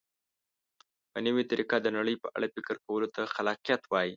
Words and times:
په 1.11 1.19
نوې 1.25 1.43
طریقه 1.51 1.77
د 1.81 1.87
نړۍ 1.97 2.15
په 2.23 2.27
اړه 2.35 2.47
فکر 2.55 2.75
کولو 2.85 3.07
ته 3.15 3.21
خلاقیت 3.35 3.81
وایي. 3.87 4.09